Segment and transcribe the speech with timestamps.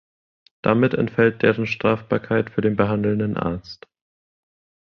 [0.63, 3.87] Damit entfällt deren Strafbarkeit für den behandelnden Arzt.